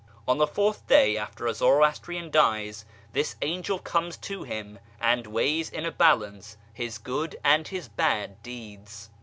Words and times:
On 0.27 0.39
the 0.39 0.47
fourth 0.47 0.87
day 0.87 1.15
after 1.15 1.45
a 1.45 1.53
Zoroastrian 1.53 2.31
dies 2.31 2.85
this 3.13 3.35
angel 3.43 3.77
comes 3.77 4.17
to 4.17 4.41
him, 4.41 4.79
and 4.99 5.27
weighs 5.27 5.69
in 5.69 5.85
a 5.85 5.91
balance 5.91 6.57
his 6.73 6.97
good 6.97 7.35
and 7.43 7.67
his 7.67 7.87
bad 7.87 8.41
deeds. 8.41 9.11